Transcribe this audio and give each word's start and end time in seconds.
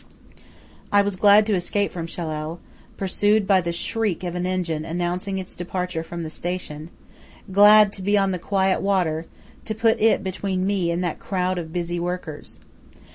I 0.91 1.03
was 1.03 1.15
glad 1.15 1.45
to 1.45 1.53
escape 1.53 1.91
from 1.91 2.07
Shellal, 2.07 2.59
pursued 2.97 3.45
by 3.45 3.61
the 3.61 3.71
shriek 3.71 4.23
of 4.23 4.33
an 4.33 4.47
engine 4.47 4.83
announcing 4.83 5.37
its 5.37 5.55
departure 5.55 6.01
from 6.03 6.23
the 6.23 6.31
station, 6.31 6.89
glad 7.51 7.93
to 7.93 8.01
be 8.01 8.17
on 8.17 8.31
the 8.31 8.39
quiet 8.39 8.81
water, 8.81 9.27
to 9.63 9.75
put 9.75 10.01
it 10.01 10.23
between 10.23 10.65
me 10.65 10.89
and 10.89 11.03
that 11.03 11.19
crowd 11.19 11.59
of 11.59 11.71
busy 11.71 11.99
workers. 11.99 12.59